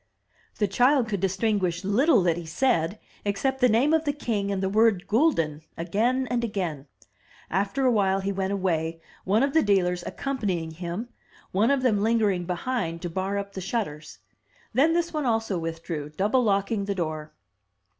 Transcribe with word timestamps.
The 0.57 0.67
child 0.67 1.07
could 1.07 1.19
distinguish 1.19 1.83
little 1.83 2.23
that 2.23 2.35
he 2.35 2.47
said, 2.47 2.97
except 3.23 3.61
the 3.61 3.69
name 3.69 3.93
of 3.93 4.03
the 4.03 4.11
king 4.13 4.51
and 4.51 4.59
the 4.63 4.67
word 4.67 5.05
"gulden" 5.07 5.61
again 5.77 6.27
and 6.31 6.43
again. 6.43 6.87
After 7.51 7.85
a 7.85 7.91
while 7.91 8.19
he 8.21 8.31
went 8.31 8.51
away, 8.51 8.99
one 9.25 9.43
of 9.43 9.53
the 9.53 9.61
dealers 9.61 10.01
ac 10.07 10.15
companying 10.17 10.71
him, 10.71 11.09
one 11.51 11.69
of 11.69 11.83
them 11.83 12.01
lingering 12.01 12.45
behind 12.47 13.03
to 13.03 13.11
bar 13.11 13.37
up 13.37 13.53
the 13.53 13.61
302 13.61 13.61
THE 13.61 13.91
TREASURE 13.91 13.99
CHEST 14.09 14.17
shuttei*s. 14.17 14.73
Then 14.73 14.93
this 14.93 15.13
one 15.13 15.27
also 15.27 15.59
withdrew, 15.59 16.09
double 16.09 16.43
locking 16.43 16.85
the 16.85 16.95
door. 16.95 17.33